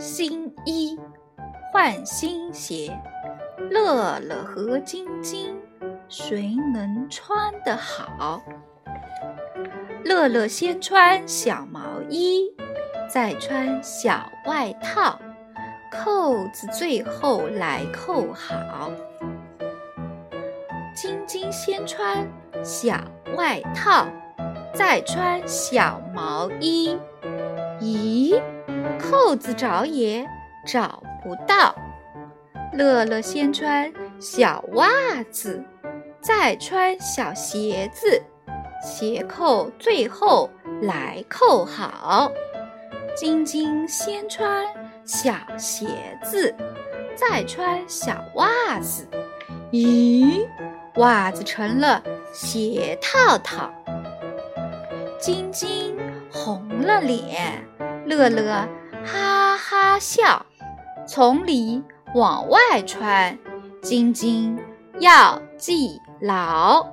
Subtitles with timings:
[0.00, 0.98] 新衣
[1.70, 2.90] 换新鞋，
[3.70, 5.54] 乐乐和晶晶，
[6.08, 8.40] 谁能穿得好？
[10.02, 12.50] 乐乐先穿小毛衣，
[13.12, 15.20] 再穿小外套，
[15.92, 18.90] 扣子最后来扣好。
[20.96, 22.26] 晶晶先穿
[22.64, 22.98] 小
[23.36, 24.06] 外套，
[24.72, 26.96] 再穿小毛衣，
[29.10, 30.24] 扣子找也
[30.64, 31.74] 找不到。
[32.72, 34.88] 乐乐先穿小袜
[35.32, 35.60] 子，
[36.20, 38.22] 再穿小鞋子。
[38.80, 40.48] 鞋扣最后
[40.82, 42.30] 来扣好，
[43.16, 44.64] 晶晶先穿
[45.04, 45.86] 小鞋
[46.22, 46.54] 子，
[47.16, 49.08] 再穿小袜子。
[49.72, 50.46] 咦，
[50.94, 52.00] 袜子成了
[52.32, 53.70] 鞋套套。
[55.18, 55.94] 晶晶
[56.32, 57.66] 红了脸，
[58.06, 58.68] 乐乐
[60.00, 60.44] 笑。
[61.06, 61.82] 从里
[62.14, 63.38] 往外穿，
[63.82, 64.58] 晶晶
[64.98, 66.84] 要记牢。